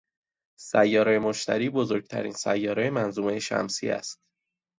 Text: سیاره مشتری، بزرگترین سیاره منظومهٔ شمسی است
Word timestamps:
سیاره 0.59 1.19
مشتری، 1.19 1.69
بزرگترین 1.69 2.31
سیاره 2.31 2.89
منظومهٔ 2.89 3.39
شمسی 3.39 3.89
است 3.89 4.19